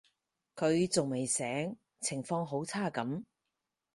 [0.55, 3.23] 佢仲未醒，情況好差噉